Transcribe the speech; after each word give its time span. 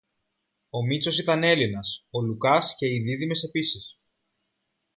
Ο 0.69 0.85
Μήτσος 0.85 1.19
ήταν 1.19 1.43
Έλληνας, 1.43 2.07
ο 2.09 2.21
Λουκάς 2.21 2.75
και 2.77 2.85
οι 2.85 3.01
δίδυμες 3.01 3.43
επίσης 3.43 3.97